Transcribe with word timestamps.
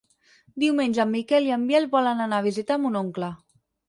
Diumenge 0.61 1.03
en 1.03 1.11
Miquel 1.15 1.49
i 1.49 1.53
en 1.57 1.65
Biel 1.71 1.85
volen 1.91 2.23
anar 2.25 2.39
a 2.41 2.45
visitar 2.47 2.79
mon 2.87 2.99
oncle. 3.03 3.31